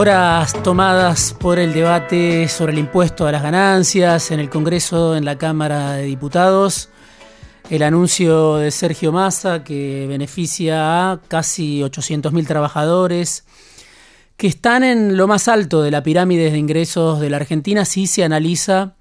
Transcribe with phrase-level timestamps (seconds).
[0.00, 5.24] Horas tomadas por el debate sobre el impuesto a las ganancias en el Congreso, en
[5.24, 6.88] la Cámara de Diputados.
[7.68, 13.44] El anuncio de Sergio Massa que beneficia a casi 800.000 trabajadores
[14.36, 18.06] que están en lo más alto de la pirámide de ingresos de la Argentina si
[18.06, 18.94] se analiza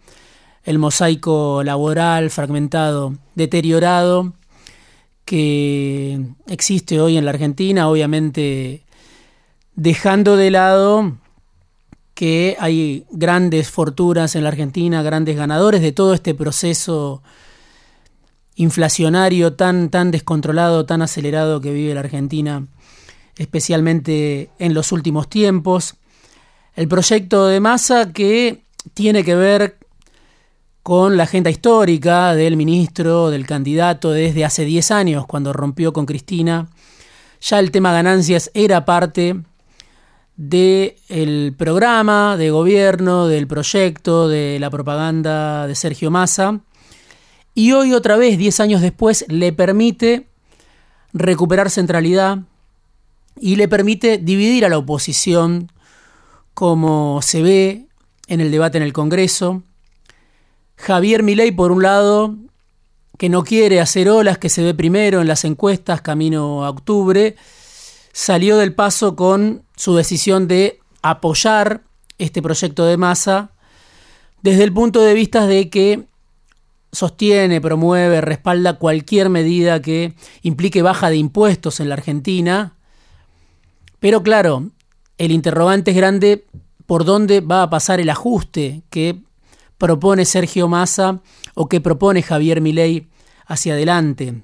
[0.63, 4.33] el mosaico laboral fragmentado, deteriorado
[5.25, 7.87] que existe hoy en la Argentina.
[7.87, 8.86] Obviamente
[9.77, 11.13] dejando de lado
[12.15, 17.21] que hay grandes fortunas en la Argentina, grandes ganadores de todo este proceso
[18.55, 22.65] inflacionario tan, tan descontrolado, tan acelerado que vive la Argentina,
[23.37, 25.93] especialmente en los últimos tiempos.
[26.75, 28.63] El proyecto de masa que
[28.95, 29.77] tiene que ver
[30.81, 36.07] con la agenda histórica del ministro, del candidato desde hace 10 años, cuando rompió con
[36.07, 36.67] Cristina.
[37.41, 39.43] Ya el tema ganancias era parte
[40.37, 46.61] del programa de gobierno, del proyecto, de la propaganda de Sergio Massa.
[47.55, 50.27] Y hoy otra vez, 10 años después, le permite
[51.11, 52.39] recuperar centralidad
[53.39, 55.71] y le permite dividir a la oposición
[56.53, 57.87] como se ve
[58.27, 59.63] en el debate en el Congreso.
[60.75, 62.35] Javier Milei, por un lado,
[63.17, 67.35] que no quiere hacer olas, que se ve primero en las encuestas camino a octubre,
[68.17, 71.83] salió del paso con su decisión de apoyar
[72.17, 73.51] este proyecto de masa
[74.41, 76.05] desde el punto de vista de que
[76.91, 82.73] sostiene, promueve, respalda cualquier medida que implique baja de impuestos en la Argentina.
[83.99, 84.71] Pero claro,
[85.19, 86.47] el interrogante es grande
[86.87, 89.21] por dónde va a pasar el ajuste que
[89.77, 91.21] propone Sergio Massa
[91.53, 93.09] o que propone Javier Milei
[93.45, 94.41] hacia adelante.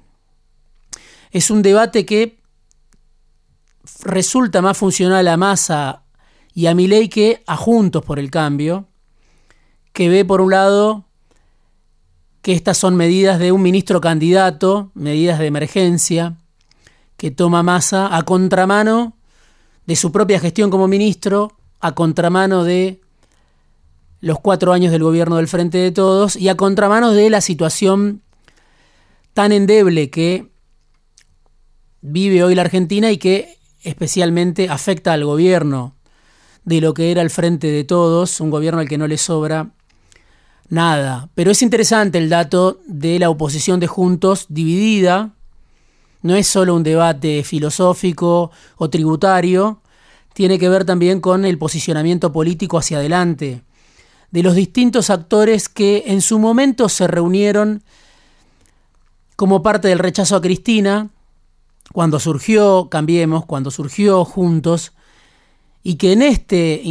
[1.32, 2.43] Es un debate que
[4.02, 6.02] resulta más funcional a Massa
[6.54, 8.88] y a Milei que a Juntos por el Cambio,
[9.92, 11.04] que ve por un lado
[12.42, 16.36] que estas son medidas de un ministro candidato, medidas de emergencia,
[17.16, 19.16] que toma Massa a contramano
[19.86, 23.00] de su propia gestión como ministro, a contramano de
[24.20, 28.22] los cuatro años del gobierno del Frente de Todos y a contramano de la situación
[29.34, 30.50] tan endeble que
[32.00, 35.94] vive hoy la Argentina y que especialmente afecta al gobierno
[36.64, 39.70] de lo que era el frente de todos, un gobierno al que no le sobra
[40.68, 41.28] nada.
[41.34, 45.34] Pero es interesante el dato de la oposición de Juntos dividida.
[46.22, 49.82] No es solo un debate filosófico o tributario,
[50.32, 53.62] tiene que ver también con el posicionamiento político hacia adelante
[54.34, 57.84] de los distintos actores que en su momento se reunieron
[59.36, 61.10] como parte del rechazo a Cristina,
[61.92, 64.92] cuando surgió Cambiemos, cuando surgió Juntos,
[65.82, 66.82] y que en este,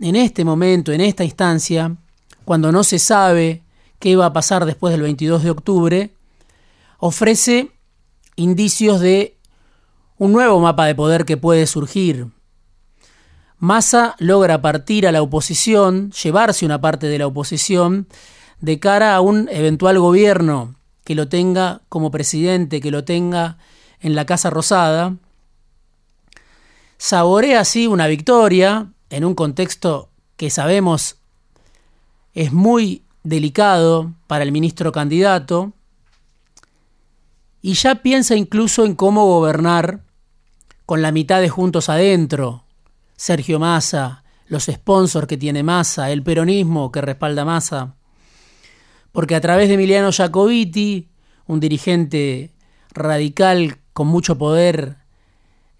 [0.00, 1.96] en este momento, en esta instancia,
[2.44, 3.62] cuando no se sabe
[3.98, 6.14] qué va a pasar después del 22 de octubre,
[6.98, 7.70] ofrece
[8.36, 9.36] indicios de
[10.18, 12.28] un nuevo mapa de poder que puede surgir.
[13.58, 18.06] Massa logra partir a la oposición, llevarse una parte de la oposición,
[18.60, 20.74] de cara a un eventual gobierno
[21.04, 23.58] que lo tenga como presidente, que lo tenga
[24.00, 25.16] en la Casa Rosada,
[26.98, 31.16] saborea así una victoria en un contexto que sabemos
[32.34, 35.72] es muy delicado para el ministro candidato,
[37.62, 40.00] y ya piensa incluso en cómo gobernar
[40.86, 42.64] con la mitad de Juntos adentro,
[43.16, 47.94] Sergio Massa, los sponsors que tiene Massa, el peronismo que respalda Massa,
[49.12, 51.08] porque a través de Emiliano Jacobiti,
[51.46, 52.52] un dirigente
[52.92, 54.96] radical con mucho poder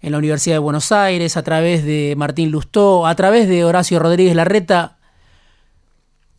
[0.01, 3.99] en la Universidad de Buenos Aires, a través de Martín Lustó, a través de Horacio
[3.99, 4.97] Rodríguez Larreta,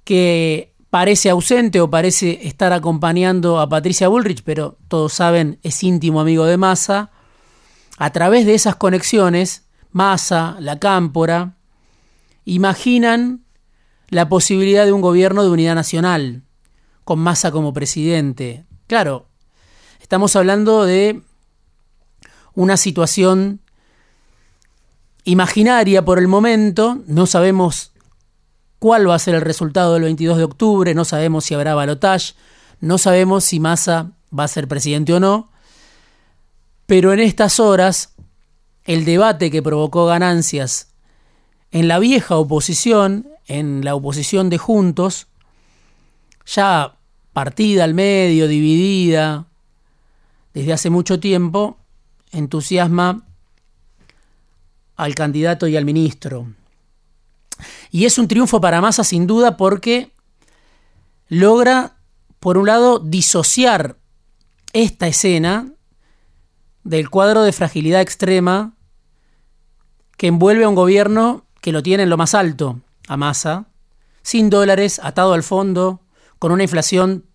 [0.04, 6.20] que parece ausente o parece estar acompañando a Patricia Bullrich, pero todos saben es íntimo
[6.20, 7.10] amigo de Massa.
[7.98, 11.56] A través de esas conexiones, Massa, la Cámpora,
[12.44, 13.44] imaginan
[14.08, 16.42] la posibilidad de un gobierno de unidad nacional,
[17.04, 18.66] con Massa como presidente.
[18.86, 19.28] Claro,
[20.00, 21.22] estamos hablando de
[22.54, 23.60] una situación
[25.24, 27.92] imaginaria por el momento, no sabemos
[28.78, 32.34] cuál va a ser el resultado del 22 de octubre, no sabemos si habrá balotage,
[32.80, 35.50] no sabemos si Massa va a ser presidente o no,
[36.86, 38.14] pero en estas horas
[38.84, 40.88] el debate que provocó ganancias
[41.70, 45.28] en la vieja oposición, en la oposición de Juntos,
[46.44, 46.96] ya
[47.32, 49.46] partida al medio, dividida,
[50.52, 51.78] desde hace mucho tiempo,
[52.32, 53.24] entusiasma
[54.96, 56.52] al candidato y al ministro.
[57.90, 60.12] Y es un triunfo para Massa sin duda porque
[61.28, 61.96] logra,
[62.40, 63.96] por un lado, disociar
[64.72, 65.72] esta escena
[66.84, 68.74] del cuadro de fragilidad extrema
[70.16, 73.66] que envuelve a un gobierno que lo tiene en lo más alto, a Massa,
[74.22, 76.00] sin dólares, atado al fondo,
[76.38, 77.26] con una inflación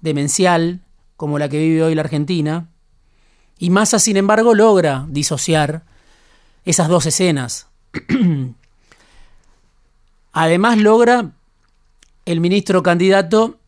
[0.00, 0.82] demencial
[1.16, 2.68] como la que vive hoy la Argentina,
[3.58, 5.84] y Massa, sin embargo, logra disociar
[6.64, 7.68] esas dos escenas.
[10.32, 11.30] Además logra
[12.24, 13.58] el ministro candidato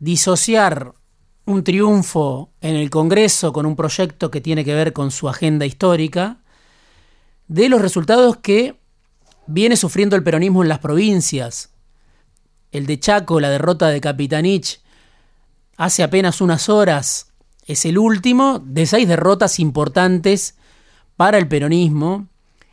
[0.00, 0.94] disociar
[1.44, 5.64] un triunfo en el Congreso con un proyecto que tiene que ver con su agenda
[5.64, 6.38] histórica
[7.46, 8.78] de los resultados que
[9.46, 11.70] viene sufriendo el peronismo en las provincias.
[12.70, 14.80] El de Chaco, la derrota de Capitanich,
[15.76, 17.27] hace apenas unas horas,
[17.68, 20.56] es el último de seis derrotas importantes
[21.16, 22.26] para el peronismo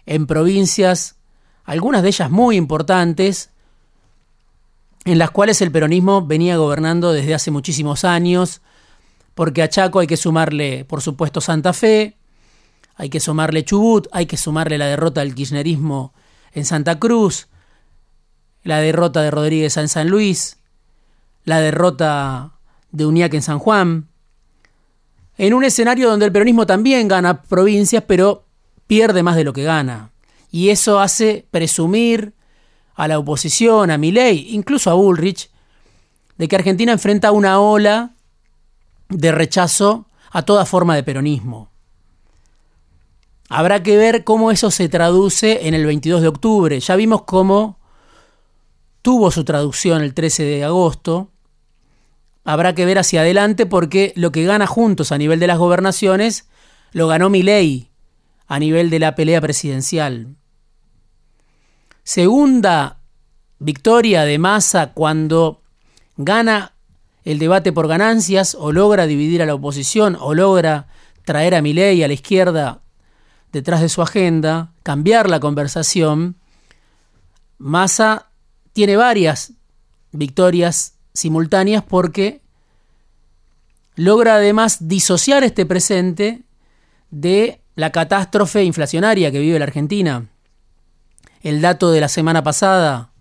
[0.06, 1.18] en provincias,
[1.66, 3.50] algunas de ellas muy importantes,
[5.04, 8.62] en las cuales el peronismo venía gobernando desde hace muchísimos años,
[9.36, 12.16] porque a Chaco hay que sumarle, por supuesto, Santa Fe,
[12.96, 16.14] hay que sumarle Chubut, hay que sumarle la derrota del kirchnerismo
[16.54, 17.50] en Santa Cruz,
[18.64, 20.58] la derrota de Rodríguez en San Luis,
[21.44, 22.54] la derrota
[22.92, 24.08] de Uñac en San Juan,
[25.38, 28.46] en un escenario donde el peronismo también gana provincias, pero
[28.88, 30.12] pierde más de lo que gana.
[30.52, 32.34] Y eso hace presumir
[32.96, 35.50] a la oposición, a Milei, incluso a Bullrich,
[36.38, 38.12] de que Argentina enfrenta una ola
[39.10, 41.70] de rechazo a toda forma de peronismo.
[43.50, 46.80] Habrá que ver cómo eso se traduce en el 22 de octubre.
[46.80, 47.78] Ya vimos cómo
[49.02, 51.30] tuvo su traducción el 13 de agosto,
[52.46, 56.48] habrá que ver hacia adelante porque lo que gana juntos a nivel de las gobernaciones
[56.94, 57.90] lo ganó Milei
[58.48, 60.36] a nivel de la pelea presidencial.
[62.04, 63.00] Segunda
[63.58, 65.64] victoria de Massa cuando
[66.18, 66.74] gana
[67.24, 70.88] el debate por ganancias o logra dividir a la oposición o logra
[71.26, 72.82] traer a Milei a la izquierda
[73.52, 76.36] detrás de su agenda, cambiar la conversación.
[77.58, 78.28] Massa
[78.74, 79.54] tiene varias
[80.12, 82.42] victorias simultáneas porque
[83.96, 86.44] logra además disociar este presente
[87.10, 90.28] de la catástrofe inflacionaria que vive la Argentina.
[91.42, 93.12] El dato de la semana pasada,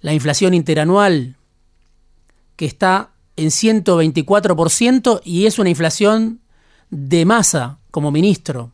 [0.00, 1.36] la inflación interanual,
[2.56, 6.40] que está en 124% y es una inflación
[6.90, 8.72] de masa como ministro.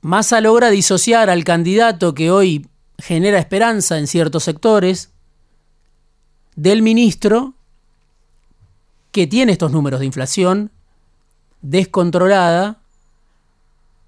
[0.00, 2.66] Massa logra disociar al candidato que hoy
[2.98, 5.10] genera esperanza en ciertos sectores,
[6.60, 7.54] del ministro
[9.12, 10.70] que tiene estos números de inflación
[11.62, 12.80] descontrolada,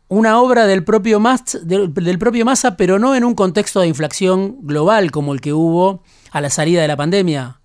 [0.09, 2.45] una obra del propio, Massa, del, propio
[2.77, 6.83] pero no en un contexto de inflación global como el que hubo a la salida
[6.83, 7.59] de la pandemia.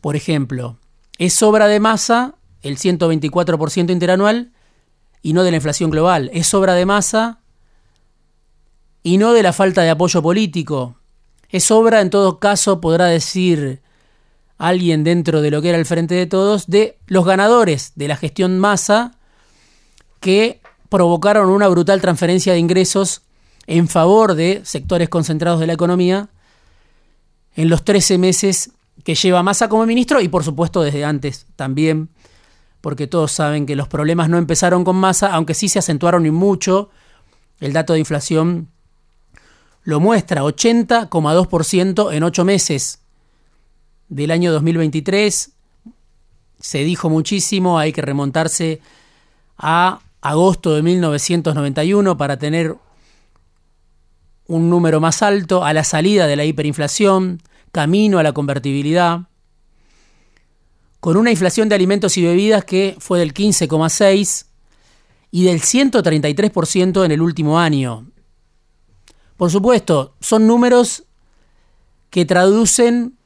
[0.00, 0.76] Por ejemplo,
[1.16, 4.50] es obra de Massa el 124% interanual
[5.22, 6.28] y no de la inflación global.
[6.34, 7.38] Es obra de Massa
[9.04, 10.95] y no de la falta de apoyo político.
[11.50, 13.80] Es obra, en todo caso, podrá decir
[14.58, 18.16] alguien dentro de lo que era el Frente de Todos, de los ganadores de la
[18.16, 19.12] gestión masa
[20.20, 23.22] que provocaron una brutal transferencia de ingresos
[23.66, 26.28] en favor de sectores concentrados de la economía
[27.54, 28.70] en los 13 meses
[29.02, 32.08] que lleva Massa como ministro y por supuesto desde antes también,
[32.80, 36.30] porque todos saben que los problemas no empezaron con Massa, aunque sí se acentuaron y
[36.30, 36.90] mucho.
[37.60, 38.68] El dato de inflación
[39.86, 42.98] lo muestra, 80,2% en 8 meses
[44.08, 45.52] del año 2023.
[46.58, 48.80] Se dijo muchísimo, hay que remontarse
[49.56, 52.74] a agosto de 1991 para tener
[54.48, 57.40] un número más alto, a la salida de la hiperinflación,
[57.70, 59.20] camino a la convertibilidad,
[60.98, 64.46] con una inflación de alimentos y bebidas que fue del 15,6
[65.30, 68.06] y del 133% en el último año.
[69.36, 71.04] Por supuesto, son números
[72.10, 73.16] que traducen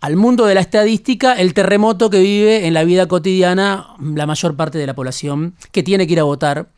[0.00, 4.56] al mundo de la estadística el terremoto que vive en la vida cotidiana la mayor
[4.56, 6.68] parte de la población que tiene que ir a votar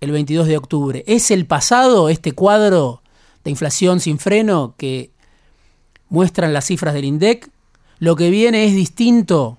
[0.00, 1.04] el 22 de octubre.
[1.06, 3.02] ¿Es el pasado este cuadro
[3.44, 5.10] de inflación sin freno que
[6.08, 7.50] muestran las cifras del INDEC?
[7.98, 9.58] ¿Lo que viene es distinto?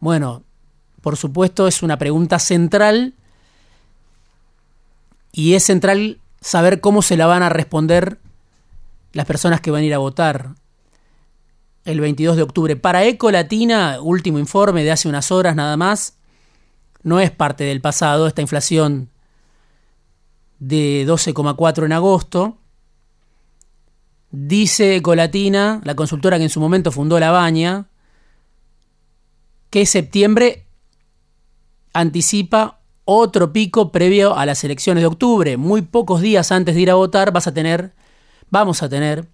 [0.00, 0.42] Bueno,
[1.00, 3.14] por supuesto es una pregunta central
[5.36, 8.18] y es central saber cómo se la van a responder
[9.12, 10.54] las personas que van a ir a votar
[11.84, 12.74] el 22 de octubre.
[12.74, 16.16] Para Eco Latina, último informe de hace unas horas nada más,
[17.02, 19.10] no es parte del pasado esta inflación
[20.58, 22.56] de 12,4 en agosto.
[24.30, 27.88] Dice Ecolatina, la consultora que en su momento fundó La Baña,
[29.68, 30.64] que septiembre
[31.92, 35.56] anticipa otro pico previo a las elecciones de octubre.
[35.56, 37.94] Muy pocos días antes de ir a votar vas a tener,
[38.50, 39.26] vamos a tener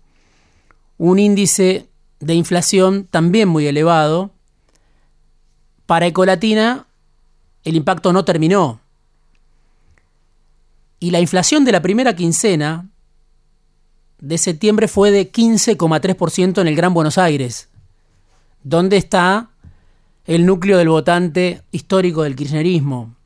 [0.98, 1.88] un índice
[2.20, 4.30] de inflación también muy elevado.
[5.86, 6.86] Para Ecolatina
[7.64, 8.80] el impacto no terminó.
[11.00, 12.88] Y la inflación de la primera quincena
[14.18, 17.70] de septiembre fue de 15,3% en el Gran Buenos Aires,
[18.62, 19.50] donde está
[20.26, 23.16] el núcleo del votante histórico del kirchnerismo.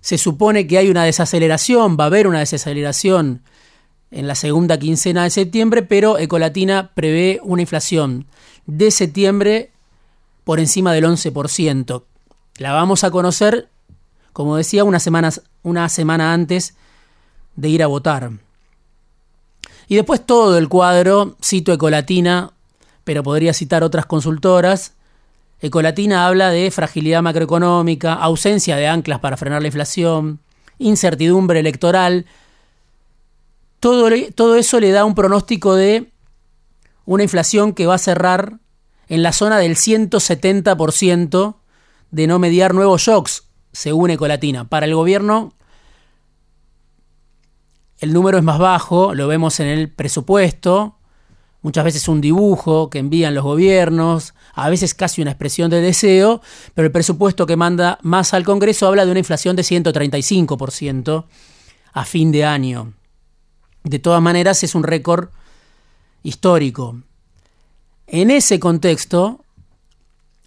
[0.00, 3.42] Se supone que hay una desaceleración, va a haber una desaceleración
[4.10, 8.26] en la segunda quincena de septiembre, pero Ecolatina prevé una inflación
[8.66, 9.70] de septiembre
[10.44, 12.02] por encima del 11%.
[12.58, 13.68] La vamos a conocer,
[14.32, 15.30] como decía, una semana,
[15.62, 16.74] una semana antes
[17.56, 18.30] de ir a votar.
[19.86, 22.52] Y después todo el cuadro, cito Ecolatina,
[23.04, 24.94] pero podría citar otras consultoras.
[25.60, 30.40] Ecolatina habla de fragilidad macroeconómica, ausencia de anclas para frenar la inflación,
[30.78, 32.26] incertidumbre electoral,
[33.78, 36.10] todo, todo eso le da un pronóstico de
[37.04, 38.58] una inflación que va a cerrar
[39.08, 41.56] en la zona del 170%
[42.10, 44.68] de no mediar nuevos shocks, según Ecolatina.
[44.68, 45.52] Para el gobierno
[48.00, 50.96] el número es más bajo, lo vemos en el presupuesto,
[51.60, 56.40] muchas veces un dibujo que envían los gobiernos, a veces casi una expresión de deseo,
[56.74, 61.24] pero el presupuesto que manda más al Congreso habla de una inflación de 135%
[61.92, 62.94] a fin de año.
[63.84, 65.30] De todas maneras, es un récord
[66.22, 67.00] histórico.
[68.06, 69.44] En ese contexto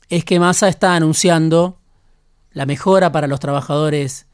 [0.09, 1.79] es que Massa está anunciando
[2.51, 4.27] la mejora para los trabajadores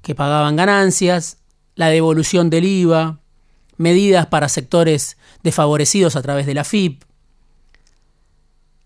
[0.00, 1.38] que pagaban ganancias,
[1.76, 3.20] la devolución del IVA,
[3.76, 7.02] medidas para sectores desfavorecidos a través de la FIP.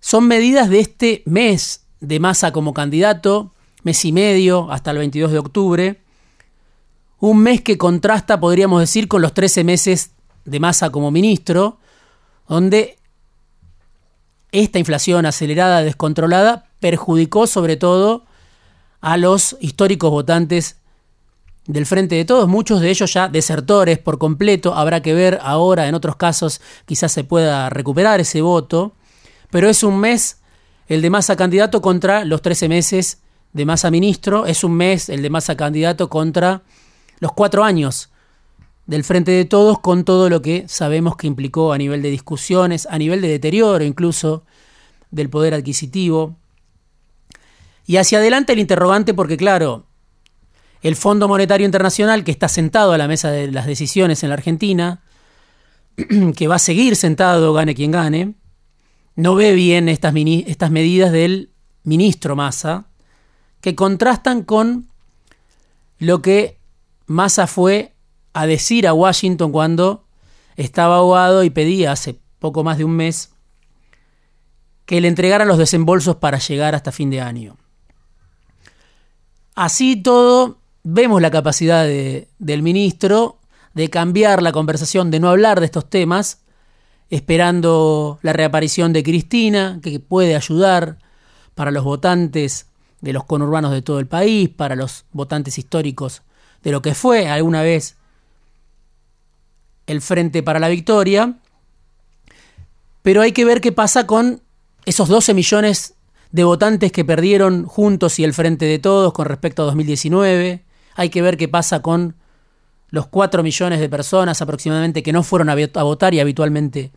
[0.07, 3.51] Son medidas de este mes de Massa como candidato,
[3.83, 6.01] mes y medio hasta el 22 de octubre,
[7.19, 10.13] un mes que contrasta, podríamos decir, con los 13 meses
[10.45, 11.79] de Massa como ministro,
[12.47, 12.99] donde
[14.53, 18.27] esta inflación acelerada, descontrolada, perjudicó sobre todo
[19.01, 20.77] a los históricos votantes
[21.67, 25.89] del Frente de Todos, muchos de ellos ya desertores por completo, habrá que ver ahora,
[25.89, 28.93] en otros casos quizás se pueda recuperar ese voto,
[29.51, 30.41] pero es un mes
[30.89, 33.23] el de Massa candidato contra los 13 meses
[33.53, 36.63] de Massa ministro, es un mes el de Massa candidato contra
[37.21, 38.11] los cuatro años
[38.87, 42.87] del Frente de Todos con todo lo que sabemos que implicó a nivel de discusiones,
[42.91, 44.45] a nivel de deterioro incluso
[45.11, 46.37] del poder adquisitivo.
[47.87, 49.87] Y hacia adelante el interrogante porque claro,
[50.83, 54.35] el Fondo Monetario Internacional que está sentado a la mesa de las decisiones en la
[54.35, 55.03] Argentina,
[56.37, 58.35] que va a seguir sentado gane quien gane,
[59.17, 61.51] no ve bien estas, estas medidas del
[61.83, 62.87] ministro Massa,
[63.61, 64.87] que contrastan con
[65.99, 66.59] lo que
[67.07, 67.95] Massa fue
[68.35, 70.05] a decir a Washington cuando
[70.57, 73.31] estaba ahogado y pedía hace poco más de un mes
[74.85, 77.57] que le entregaran los desembolsos para llegar hasta fin de año.
[79.55, 83.39] Así todo, vemos la capacidad del ministro
[83.75, 86.43] de cambiar la conversación, de no hablar de estos temas,
[87.11, 90.99] esperando la reaparición de Cristina, que puede ayudar
[91.55, 92.67] para los votantes
[93.01, 96.23] de los conurbanos de todo el país, para los votantes históricos
[96.63, 97.97] de lo que fue alguna vez
[99.87, 101.35] el Frente para la Victoria,
[103.03, 104.43] pero hay que ver qué pasa con
[104.85, 105.95] esos 12 millones
[106.33, 110.65] de votantes que perdieron juntos y el Frente de Todos con respecto a 2019,
[110.97, 112.17] hay que ver qué pasa con
[112.97, 116.91] los 4 millones de personas aproximadamente que no fueron a votar y habitualmente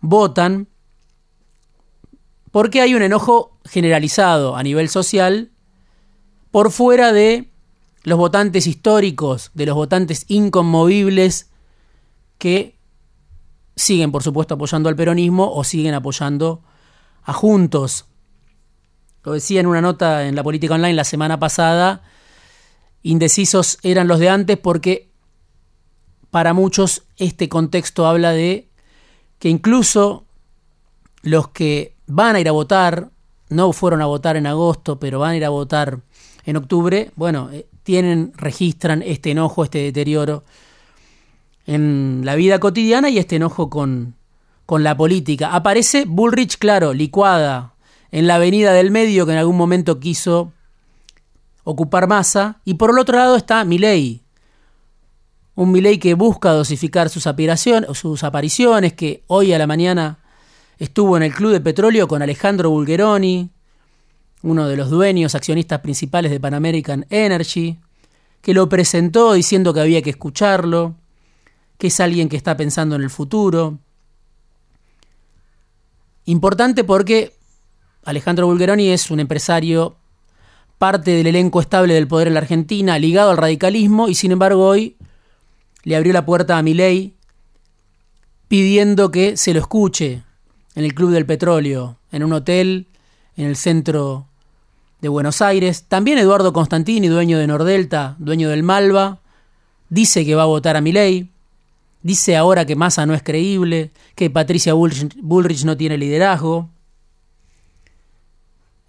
[0.00, 0.68] votan,
[2.52, 5.50] porque hay un enojo generalizado a nivel social
[6.50, 7.50] por fuera de
[8.04, 11.50] los votantes históricos, de los votantes inconmovibles
[12.38, 12.76] que
[13.74, 16.62] siguen, por supuesto, apoyando al peronismo o siguen apoyando
[17.24, 18.04] a Juntos.
[19.24, 22.02] Lo decía en una nota en la política online la semana pasada,
[23.04, 25.08] indecisos eran los de antes porque
[26.30, 28.66] para muchos este contexto habla de
[29.38, 30.24] que incluso
[31.22, 33.10] los que van a ir a votar,
[33.50, 36.00] no fueron a votar en agosto, pero van a ir a votar
[36.44, 40.42] en octubre, bueno, eh, tienen, registran este enojo, este deterioro
[41.66, 44.14] en la vida cotidiana y este enojo con,
[44.66, 45.54] con la política.
[45.54, 47.74] Aparece Bullrich, claro, licuada
[48.10, 50.52] en la avenida del medio que en algún momento quiso
[51.64, 52.60] ocupar masa.
[52.64, 54.22] Y por el otro lado está Milei.
[55.56, 57.24] Un Milei que busca dosificar sus,
[57.92, 60.18] sus apariciones, que hoy a la mañana
[60.78, 63.50] estuvo en el Club de Petróleo con Alejandro Bulgeroni,
[64.42, 67.78] uno de los dueños, accionistas principales de Pan American Energy,
[68.42, 70.96] que lo presentó diciendo que había que escucharlo,
[71.78, 73.78] que es alguien que está pensando en el futuro.
[76.26, 77.32] Importante porque
[78.04, 79.96] Alejandro Bulgeroni es un empresario
[80.78, 84.66] parte del elenco estable del poder en la Argentina, ligado al radicalismo, y sin embargo
[84.66, 84.96] hoy
[85.82, 87.14] le abrió la puerta a Milei
[88.48, 90.22] pidiendo que se lo escuche
[90.74, 92.86] en el Club del Petróleo, en un hotel
[93.36, 94.26] en el centro
[95.00, 95.84] de Buenos Aires.
[95.88, 99.20] También Eduardo Constantini, dueño de Nordelta, dueño del Malva,
[99.88, 101.30] dice que va a votar a Milei.
[102.02, 106.68] Dice ahora que Massa no es creíble, que Patricia Bullrich, no tiene liderazgo.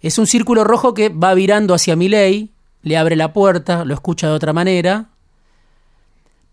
[0.00, 2.50] Es un círculo rojo que va virando hacia Milei,
[2.82, 5.08] le abre la puerta, lo escucha de otra manera.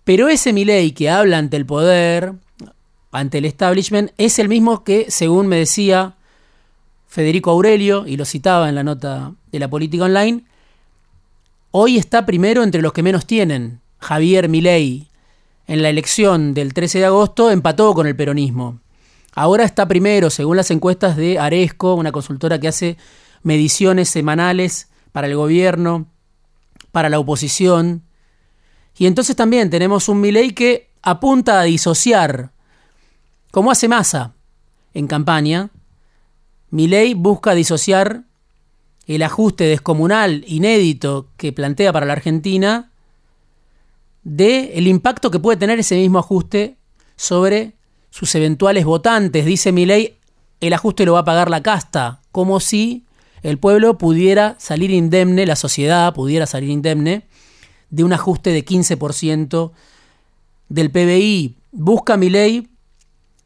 [0.04, 2.34] Pero ese Milei que habla ante el poder,
[3.12, 6.16] ante el establishment, es el mismo que, según me decía
[7.08, 10.44] Federico Aurelio, y lo citaba en la nota de la política online,
[11.72, 13.82] hoy está primero entre los que menos tienen.
[14.00, 15.08] Javier Milei,
[15.68, 18.80] en la elección del 13 de agosto empató con el peronismo.
[19.36, 22.98] Ahora está primero, según las encuestas de Aresco, una consultora que hace
[23.44, 26.08] mediciones semanales para el gobierno,
[26.92, 28.04] para la oposición.
[28.98, 32.52] Y entonces también tenemos un Milei que apunta a disociar,
[33.52, 34.34] como hace Massa
[34.94, 35.70] en campaña.
[36.70, 38.24] Milei busca disociar
[39.06, 42.92] el ajuste descomunal inédito que plantea para la Argentina
[44.24, 46.78] de el impacto que puede tener ese mismo ajuste
[47.16, 47.74] sobre
[48.10, 49.46] sus eventuales votantes.
[49.46, 50.18] Dice mi ley,
[50.62, 53.03] el ajuste lo va a pagar la casta, como si
[53.44, 57.28] el pueblo pudiera salir indemne, la sociedad pudiera salir indemne
[57.90, 59.72] de un ajuste de 15%
[60.70, 61.58] del PBI.
[61.72, 62.70] Busca mi ley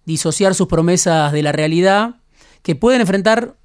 [0.06, 2.16] disociar sus promesas de la realidad
[2.62, 3.56] que pueden enfrentar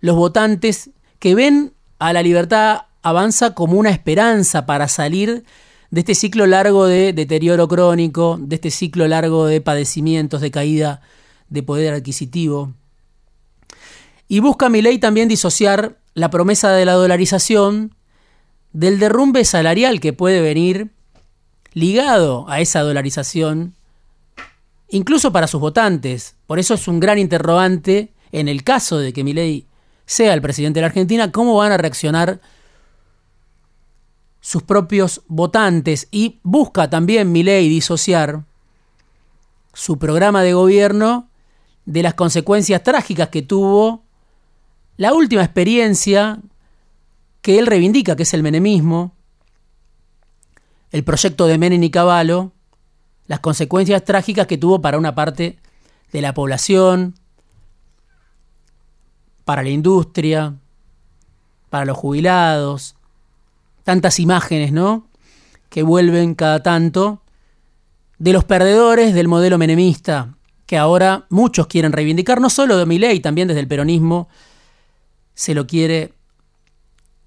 [0.00, 5.44] los votantes que ven a la libertad avanza como una esperanza para salir
[5.90, 11.02] de este ciclo largo de deterioro crónico, de este ciclo largo de padecimientos, de caída
[11.48, 12.74] de poder adquisitivo.
[14.30, 17.96] Y busca mi ley también disociar la promesa de la dolarización
[18.72, 20.92] del derrumbe salarial que puede venir
[21.72, 23.74] ligado a esa dolarización,
[24.88, 26.36] incluso para sus votantes.
[26.46, 29.66] Por eso es un gran interrogante en el caso de que mi ley
[30.06, 32.40] sea el presidente de la Argentina, cómo van a reaccionar
[34.40, 38.44] sus propios votantes y busca también mi ley disociar
[39.72, 41.28] su programa de gobierno
[41.84, 44.04] de las consecuencias trágicas que tuvo
[45.00, 46.40] la última experiencia
[47.40, 49.14] que él reivindica, que es el menemismo,
[50.90, 52.52] el proyecto de Menem y Caballo,
[53.26, 55.58] las consecuencias trágicas que tuvo para una parte
[56.12, 57.14] de la población,
[59.46, 60.56] para la industria,
[61.70, 62.94] para los jubilados,
[63.84, 65.08] tantas imágenes, ¿no?
[65.70, 67.22] Que vuelven cada tanto
[68.18, 70.34] de los perdedores del modelo menemista,
[70.66, 74.28] que ahora muchos quieren reivindicar, no solo de ley, también desde el peronismo
[75.40, 76.12] se lo quiere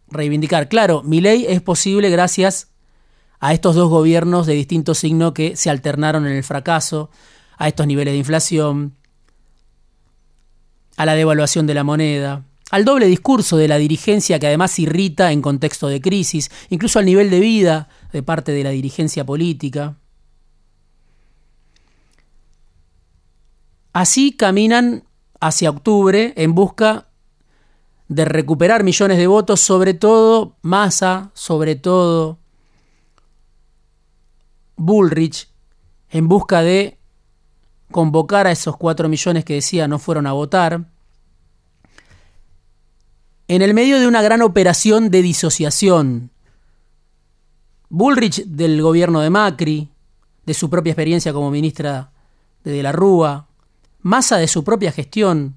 [0.07, 0.69] reivindicar.
[0.69, 2.67] Claro, mi ley es posible gracias
[3.39, 7.09] a estos dos gobiernos de distinto signo que se alternaron en el fracaso,
[7.57, 8.95] a estos niveles de inflación,
[10.95, 15.31] a la devaluación de la moneda, al doble discurso de la dirigencia que además irrita
[15.31, 19.97] en contexto de crisis, incluso al nivel de vida de parte de la dirigencia política.
[23.91, 25.03] Así caminan
[25.39, 27.07] hacia octubre en busca
[28.13, 32.37] de recuperar millones de votos, sobre todo Massa, sobre todo
[34.75, 35.49] Bullrich,
[36.09, 36.99] en busca de
[37.91, 40.85] convocar a esos cuatro millones que decía no fueron a votar
[43.47, 46.31] en el medio de una gran operación de disociación.
[47.89, 49.89] Bullrich del gobierno de Macri,
[50.45, 52.11] de su propia experiencia como ministra
[52.63, 53.47] de De la Rúa,
[54.01, 55.55] Massa de su propia gestión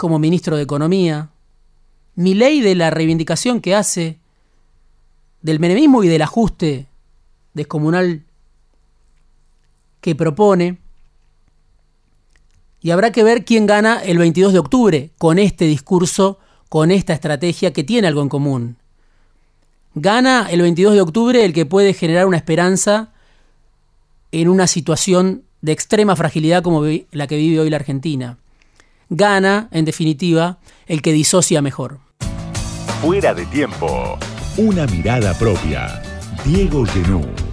[0.00, 1.28] como ministro de Economía,
[2.16, 4.16] ley de la reivindicación que hace
[5.42, 6.86] del menemismo y del ajuste
[7.52, 8.22] descomunal
[10.00, 10.78] que propone.
[12.80, 16.38] Y habrá que ver quién gana el 22 de octubre con este discurso,
[16.70, 18.76] con esta estrategia que tiene algo en común.
[19.94, 23.12] Gana el 22 de octubre el que puede generar una esperanza
[24.32, 28.38] en una situación de extrema fragilidad como la que vive hoy la Argentina.
[29.10, 31.98] Gana, en definitiva, el que disocia mejor.
[33.02, 34.16] Fuera de tiempo.
[34.56, 36.00] Una mirada propia.
[36.44, 37.49] Diego Genú.